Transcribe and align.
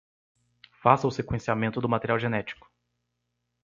Faça 0.81 1.05
o 1.05 1.11
sequenciamento 1.11 1.79
do 1.79 1.87
material 1.87 2.17
genético 2.17 2.67